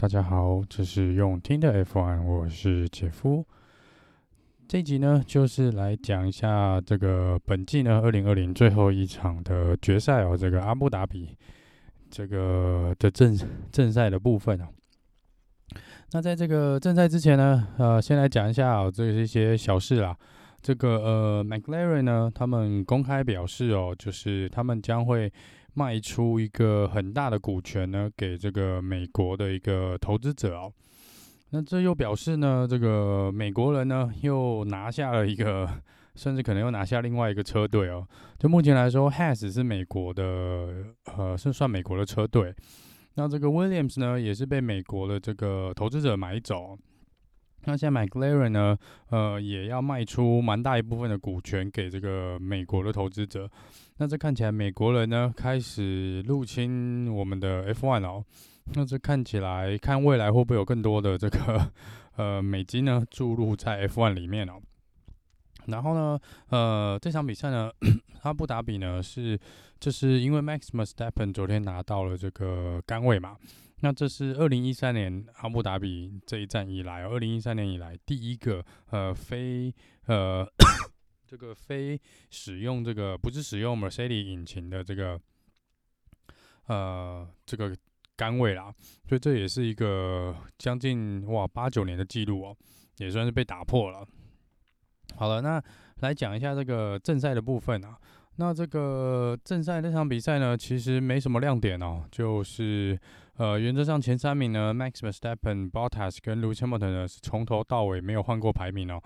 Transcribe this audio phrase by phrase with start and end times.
[0.00, 3.44] 大家好，这是用听的 F1，我是杰夫。
[4.68, 11.36] 这集呢，就是来讲一下这个本季呢，二零二零最后一场的决赛哦，这个阿布达比
[12.08, 13.36] 这个的正
[13.72, 14.68] 正赛的部分哦。
[16.12, 20.16] 那在这个正赛之前呢，呃，先来讲一下哦，这是一些小事啦。
[20.62, 25.32] 这个呃，McLaren 呢，他们公开表示哦，就是他们将会。
[25.78, 30.72] 卖出一个很大的股权呢，给这个美国的一个投资者哦。
[31.50, 35.68] 那这又表示呢，这个美国人呢又拿下了一个，
[36.16, 38.04] 甚至可能又拿下另外一个车队哦。
[38.40, 40.24] 就目前来说，Has 是美国的，
[41.16, 42.52] 呃，是算美国的车队。
[43.14, 46.76] 那这个 Williams 呢，也是被美国的这个投资者买走。
[47.66, 48.76] 那现在 McLaren 呢，
[49.10, 53.48] 呃，也要卖出蛮大一部分的股权给这个美国的投资者。
[53.98, 58.24] 那这看起来美国人呢开始入侵我们的 F1 哦。
[58.74, 61.72] 那这看起来看未来会不会有更多的这个
[62.16, 64.60] 呃美金呢注入在 F1 里面哦？
[65.66, 66.18] 然后呢，
[66.48, 67.70] 呃，这场比赛呢，
[68.22, 69.38] 阿布达比呢是
[69.78, 73.36] 就是因为 Max Verstappen 昨天拿到了这个杆位嘛。
[73.80, 79.72] 那这是二零一三年阿布达比这一站以来，二零一三年以来第一个呃非
[80.06, 80.44] 呃
[81.28, 85.20] 这个非使用这个不是使用 Mercedes 引擎的这个
[86.66, 87.76] 呃这个
[88.16, 88.72] 杆位啦，
[89.06, 92.56] 所以这也是一个将近哇八九年的记录哦，
[92.96, 94.06] 也算是被打破了。
[95.16, 95.62] 好了，那
[96.00, 97.98] 来讲一下这个正赛的部分啊。
[98.36, 102.98] 那这个正赛那场比赛呢，其实没什么亮点哦，就是
[103.34, 109.02] 呃，原则上前三名呢，Max Verstappen、Bottas 跟 Lewis Hamilton 呢是从头到尾没有换过排名哦。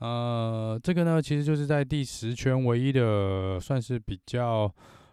[0.00, 4.70] 呃，这个呢，其实就是在第十圈唯一的算是比较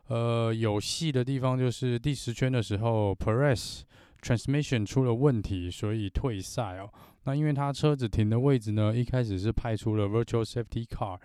[0.07, 3.81] 呃有戏的地方，就是第十圈的时候，Perez
[4.21, 6.89] Transmission 出了问题，所以退赛哦。
[7.25, 11.19] 那因为他车子停的位置呢，一开始是派出了 Virtual Safety Car，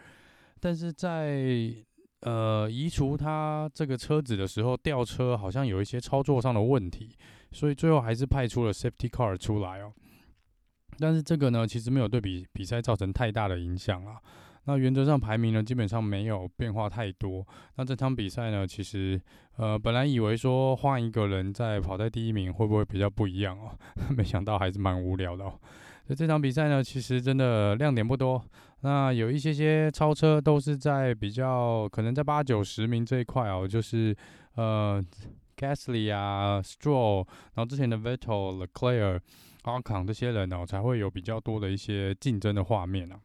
[0.58, 1.72] 但是在
[2.22, 7.16] 呃，移除他这个车子的时候，吊车好像有一些操作上的问题，
[7.52, 9.92] 所以最后还是派出了 Safety Car 出来哦。
[11.02, 14.16] 但是这个呢，其实没有对比比赛造成太大的影响啊。
[14.66, 17.44] 那原则上排名呢，基本上没有变化太多。
[17.74, 19.20] 那这场比赛呢，其实
[19.56, 23.76] 呃，本来以为说换一个人在跑在第一名会不会比较不一样哦，
[24.16, 25.58] 没想到还是蛮无聊的哦。
[26.06, 28.40] 所以这场比赛呢，其实真的亮点不多。
[28.82, 34.16] 那有一些些超车都是在比较可能在八九十名这一块哦，就是
[34.54, 35.02] 呃
[35.56, 39.20] ，Gasly 啊，Stroll，然后之前的 Vettel、Leclerc、
[39.62, 43.20] 阿康这些人哦，才会有比较多的一些竞争的画面啊。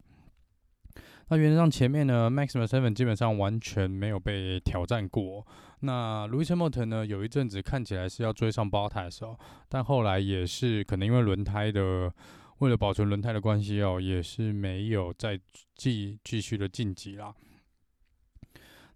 [1.30, 5.46] 那原则上前面呢，Max v e r s t e n 基本上完全没有被挑战过。
[5.82, 9.38] 那 Lewis Hamilton 呢，有一阵子看起来是要追上 Bottas 哦，
[9.70, 12.14] 但后来也是可能因为轮胎的。
[12.60, 15.40] 为了保存轮胎的关系哦，也是没有再
[15.76, 17.32] 继继续的晋级啦。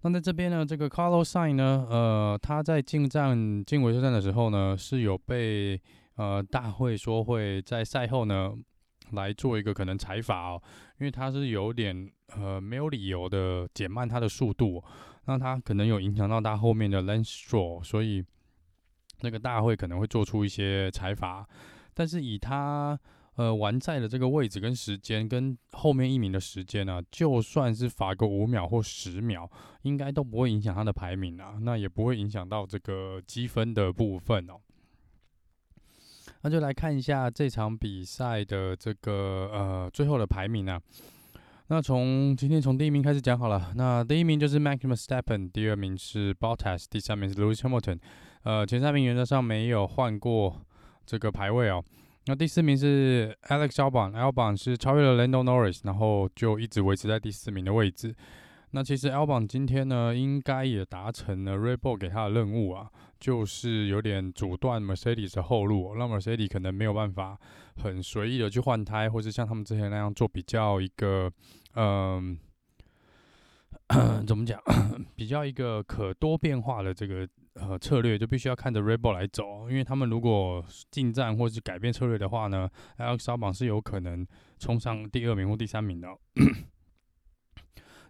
[0.01, 5.79] 那在这边呢，这个 Carlos Sain 呢，呃，他在进站进维修站的时候呢，是有被
[6.21, 8.53] 呃大会说会在赛后呢
[9.13, 10.61] 来做一个可能裁罚哦，
[10.99, 14.83] 因为他是有点呃没有理由的减慢他的速度，
[15.25, 18.23] 那他可能有影响到他后面的 lane stroll，所以
[19.21, 21.47] 那个大会可能会做出一些裁罚，
[21.93, 22.99] 但是以他。
[23.35, 29.49] 呃，完赛的这个位置跟时间，跟后面一名的时间呢、啊，就算是罚个五秒或十秒，
[29.83, 34.55] 应该都不会影响他的排名啊，那也不会影响到这个积分的部分哦。
[36.41, 40.81] 那就来看一下这场比赛的这个呃最后的排名啊。
[41.67, 47.99] 那从今天从第一名开始讲好了，那第一名就是 Max Verstappen，第二名是 Bottas，第三名是 Lewis Hamilton，
[48.43, 50.61] 呃，前三名原则上没有换过
[51.05, 51.81] 这个排位哦。
[52.25, 58.13] 那第四名是 Alex Albon，Albon 是超越了 Lando Norris，然后就一直维持在第四名的位置。
[58.71, 62.89] 那其实 Albon 今天呢，应该也达成了 Red Bull 给他的任务啊，
[63.19, 67.37] 就是有点阻断 Mercedes 的后路，让 Mercedes 可能没有办法
[67.77, 71.31] 很随意的去换胎，或是像他们之前那样做比较一个，
[71.75, 72.37] 嗯、
[74.25, 74.59] 怎么讲，
[75.15, 77.27] 比较一个可多变化的这个。
[77.55, 84.25] 呃，策略就必须要看着 Red Bull 来走，因为他们如果进站或是改变策略的话呢，Alex Albon 是有可能
[84.57, 86.07] 冲上第二名或第三名的。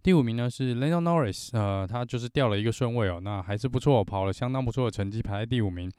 [0.04, 5.92] 第五名呢是 Lando Norris，呃，他就是掉了一个顺位哦，那还是不错，跑了相当不错的成绩，排在第五名。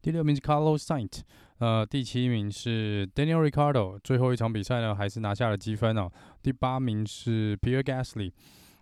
[0.00, 1.20] 第六名是 Carlos Sainz，
[1.58, 6.10] 呃，第七名是 Daniel r i c a r d o 最后一场比赛呢还是拿下了积分哦。
[6.42, 8.32] 第八名是 Pierre Gasly，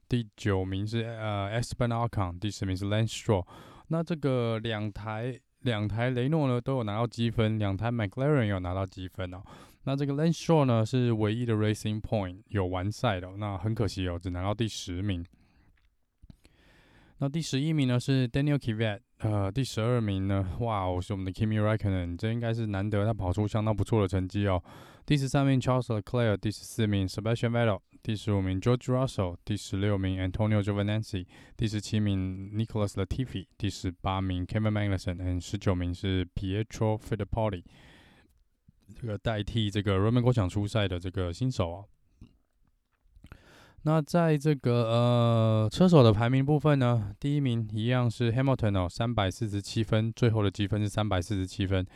[0.09, 3.47] 第九名是呃 Esteban Ocon，第十名是 Lance Stroll。
[3.89, 9.43] 那这个两台两台雷诺呢都有拿到积分，两台 McLaren 有拿到积分哦。
[9.89, 15.25] 那这个 l a n s h o r e 呢是唯一的 Racing Point 有完赛的，那很可惜哦，只拿到第十名。
[17.21, 24.63] 那第十一名呢是 Daniel Kvyat，呃，第十二名呢，哇，我是我们的 Kimi Räikkönen，这应该是难得他跑出相当不错的成绩哦。
[25.07, 31.25] 第十三名 Charles Leclerc，第十四名 Sebastian Vettel，第十五名 George Russell，第十六名 Antonio Giovinazzi，
[31.57, 37.65] 第十七名 Nicholas Latifi，第十八名 Kevin Magnussen，和十九名是 Pietro Fittipaldi，
[39.01, 41.85] 这个代替这个 Romain Grosjean 出赛的这个新手啊。
[43.83, 51.87] 那在这个呃车手的排名部分呢，第一名一样是 Hamilton 哦，三百四十七分，最后的积分是三百四十七分。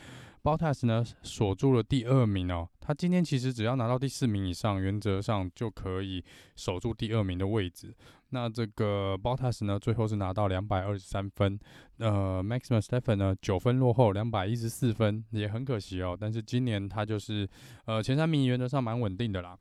[0.43, 6.25] Bottas 呢锁住了第二名哦，他今天其实只要拿到第四名以上，原则上就可以
[6.57, 7.95] 守住第二名的位置。
[8.31, 11.57] 那这个 Bottas 呢，最后是拿到两百二十三分，
[11.99, 16.17] 呃，Max Verstappen 呢九分落后，两百一十四分，也很可惜哦。
[16.19, 17.49] 但是今年他就是
[17.85, 19.57] 呃前三名原则上蛮稳定的啦。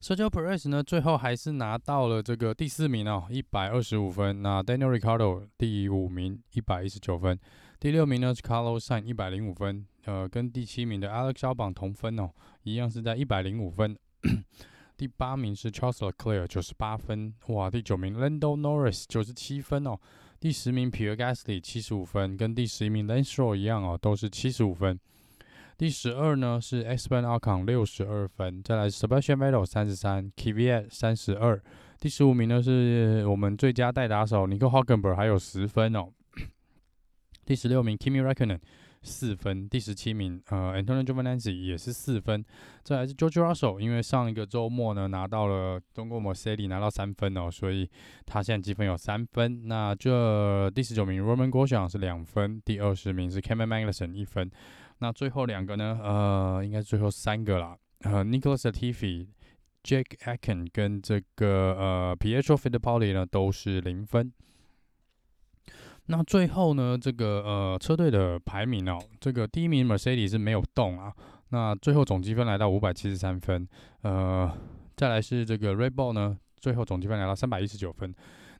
[0.00, 4.42] Sergio Perez 呢，最后还是拿到了这个第四名哦，一百二十五分。
[4.42, 7.38] 那 Daniel Ricardo 第五名，一百一十九分。
[7.80, 12.30] 第六名呢是 Carlos Sain，一百零五分，呃，跟第七名的 Alex Albon 同分哦，
[12.62, 13.96] 一样是在一百零五分。
[14.98, 19.98] 第八名是 Charles Leclerc 九十八分，哇，第九名 Lando Norris 九十七分哦。
[20.38, 25.00] 第十名 Pierre Gasly 七十五分，跟第十一名 Lance s t r o 一样哦，都是七十五分。
[25.78, 31.58] 第十二呢是 Esteban Ocon 六十二分，再来 Sebastian Vettel 三十三，Kvyat 三十二。
[31.98, 36.10] 第十五名呢是我们最佳代打手 Nico Hulkenberg 还有十分哦。
[37.44, 38.58] 第十六名 Kimi Räikkönen
[39.02, 42.44] 四分，第十七名呃 Antonio g i o v a n a z z i 也是四分，
[42.82, 47.88] 再来是 George Russell，因为上一个周末呢拿到了中国 Mercedes 拿到三分哦，所以
[48.26, 49.66] 他现在积分有三分。
[49.66, 54.50] 那这第十九名 Roman Grosjean 是两分，第二十名是 Kevin Magnussen 一分。
[54.98, 55.98] 那最后两个呢？
[56.02, 57.74] 呃，应该是最后三个啦。
[58.00, 59.28] 呃，Nicholas Latifi、
[59.82, 64.30] Jack Aiken 跟这个呃 Pietro Fittipaldi 呢都是零分。
[66.10, 71.12] 那最后呢，这个呃车队的排名哦，这个第一名 Mercedes 是没有动啊。
[71.50, 73.66] 那最后总积分来到五百七十三分。
[74.02, 74.52] 呃，
[74.96, 78.12] 再来是这个 Red Bull 呢，最后总积分来到三百一十九分。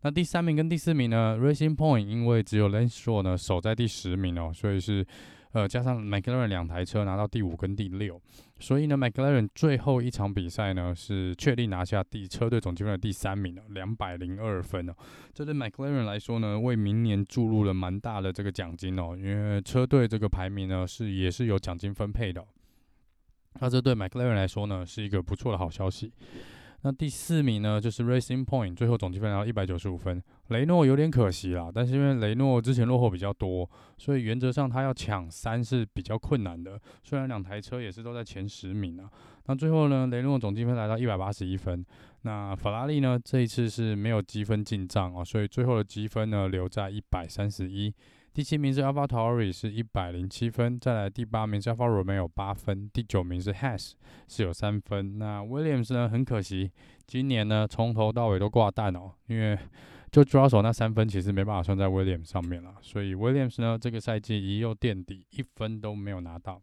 [0.02, 5.05] 那第三名跟第四名呢，Racing Point 因为只有 Lenstra 呢守在第十名哦，所以是。
[5.52, 8.20] 呃，加上 McLaren 两台车拿到第五跟第六，
[8.61, 14.94] 所以呢，McLaren 最后一场比赛呢是确定拿下第车队总积分的第三名了，两百零二分哦。
[15.35, 22.46] 这对 McLaren 来说呢，为明年注入了蛮大的这个奖金哦，因为车队这个排名呢是也是有奖金分配的。
[23.61, 26.12] 那这对 McLaren 来说呢是一个不错的好消息。
[26.82, 30.23] 那第四名呢，就是 Racing Point，最后总积分来到一百九十五分。
[30.49, 33.69] 雷诺有点可惜啦，但是因为雷诺之前落后比较多，
[33.99, 36.81] 所以原则上他要抢三是比较困难的。
[37.03, 39.11] 虽然两台车也是都在前十名啊。
[39.47, 41.85] 那最后呢，雷诺总积分来到一百八十一分。
[42.23, 47.94] 那法拉利呢，这一次是没有积分进账哦，所以最后的积分呢留在一百三十一。
[48.40, 53.92] 第七名是 Alpha t o r i 是一百零七分，再来第八名是 Alfa Romeo 有八分，第九名是 Haas
[54.28, 55.19] 是有三分。
[55.19, 56.72] 那 Williams 呢，很可惜，
[57.06, 59.58] 今年呢从头到尾都挂蛋哦，因为
[60.10, 66.62] 就抓手那三分其实没办法算在 Williams 上面了，所以 Williams 呢这个赛季一又垫底，一分都没有拿到。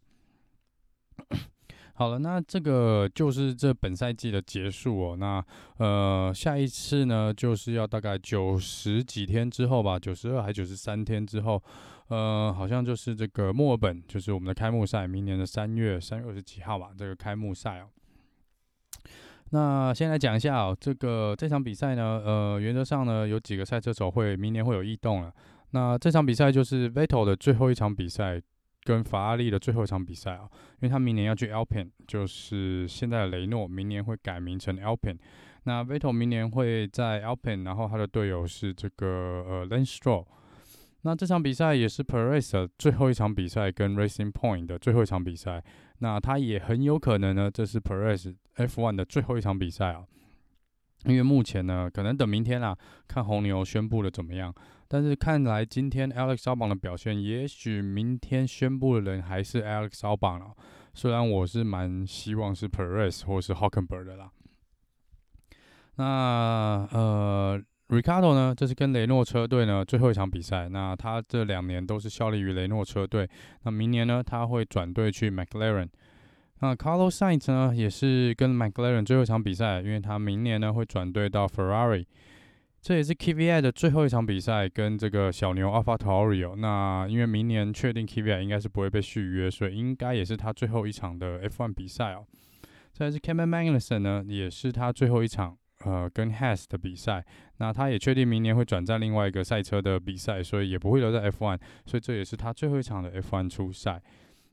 [1.99, 5.17] 好了，那这个就是这本赛季的结束哦。
[5.17, 5.43] 那
[5.77, 11.59] 呃，下一次呢，就是要大概九十几天之后吧，九十二还九十三天之后，
[12.09, 17.87] 呃，好像就是这个墨尔本，就是我们的开幕赛，明年的三月三月二十几号吧，这个开幕赛哦。
[19.49, 25.33] 那先来讲一下哦，这个这场比赛呢，呃，原则上呢，有几个赛车手会明年会有异动了。
[25.71, 28.39] 那这场比赛就是 Vettel 的最后一场比赛。
[28.87, 30.47] 跟法拉利的最后一场比赛啊，
[30.79, 35.17] 因为他明年要去 Alpine，就是现在的雷诺，明年会改名成 Alpine。
[35.63, 39.05] 那 Vettel 明年会在 Alpine，然后他的队友是这个
[39.45, 40.25] 呃 Len Stroll。
[41.01, 45.61] 那这场比赛也是 Perez 的最后一场比赛，跟 Racing Point 的最后一场比赛。
[45.99, 50.05] 那他也很有可能呢，这是 Perez F1 的最后一场比赛啊。
[51.03, 52.75] 因为目前呢，可能等明天啊，
[53.05, 54.53] 看红牛宣布的怎么样。
[54.87, 60.53] 但是看来今天 Alex Albon 的表现，也许明天宣布的人还是 Alex Albon 了。
[60.93, 64.31] 虽然我是蛮希望是 Perez 或是 Hockenberg 的啦。
[65.97, 70.69] 那呃，Ricardo 呢，这是跟雷诺车队呢最后一场比赛。
[70.69, 73.29] 那他这两年都是效力于雷诺车队。
[73.63, 75.89] 那明年呢，他会转队去 McLaren。
[76.59, 82.05] 那 Carlos Sainz 呢，也是跟 McLaren 最后一场比赛，因为他明年呢会转队到 Ferrari。
[82.81, 86.55] 这也是 Kvyat 的最后一场比赛，跟这个小牛 AlphaTauri。
[86.55, 92.25] 那因为明年确定 Kvyat 应该是不会被续约，所以应该也是他最后一场的 F1 比赛哦。
[92.93, 97.25] 再来是 Kevin Magnussen 呢，也是他最后一场呃跟 Haas 的比赛。
[97.57, 101.59] 那他也确定明年会转战另外一个赛车的比赛，所以也不会留在 F1。
[101.85, 104.01] 所以这也是他最后一场的 F1 出赛。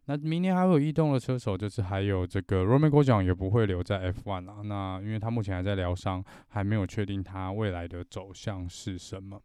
[0.06, 4.62] 那明年还会有异动的车手，就是还有这个 Romain Grosjean 也不会留在 F1 啊。
[4.62, 9.40] 那因为他目前还在疗伤，还没有确定他未来的走向是什么。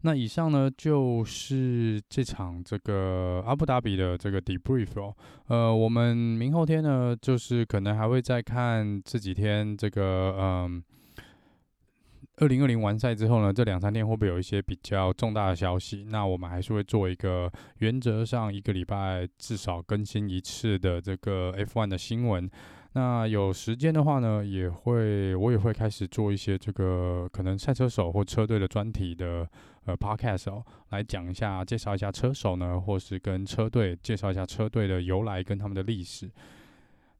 [0.00, 5.14] 那以上呢就是这场这个阿布达比的这个 debrief 哦。
[5.46, 10.84] 呃，我们明后天呢，就是可能还会再看这几天这个嗯。
[12.38, 16.04] 二零二零完赛之后呢，这两三天会不会有一些比较重大的消息？
[16.10, 17.48] 那我们还是会做一个
[17.78, 22.50] 原则上一个礼拜至少更新一次的这个 F1 的新闻。
[22.94, 29.48] 那有时间的话呢，也会我也会开始做一些这个可能赛车手或车队的专题的
[29.84, 36.28] 呃 Podcast 哦，来讲一下介绍一下车手呢，或是跟车队介绍一下车队的由来跟他们的历史。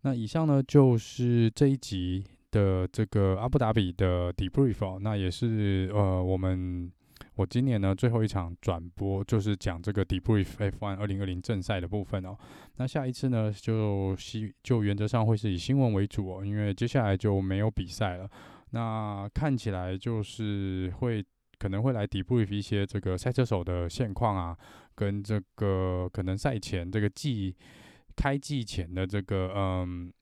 [0.00, 2.24] 那以上呢就是这一集。
[2.54, 6.88] 的这个阿布达比的 debrief 哦，那也是呃我们
[7.34, 12.38] 我今年呢最后一场转播，就是讲这个 debrief F1 二零二零正赛的部分哦。
[12.76, 18.30] 那下一次呢就希就原则上会是以新闻为主哦，因为接下来就没有比赛了。
[18.70, 21.24] 那看起来就是会
[21.58, 24.56] 可能会来 debrief 一些这个赛车手的现况啊，
[24.94, 27.56] 跟这个可能赛前这个季
[28.14, 30.12] 开季前的这个嗯。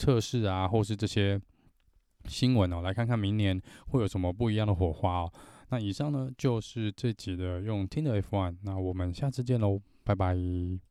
[0.00, 1.38] 测试啊，或是这些
[2.24, 5.32] 新闻哦，来看看明年会有什么不一样的火花哦。
[5.68, 10.89] 那以上呢就是这集的用听的 F1，那我们下次见喽，拜拜。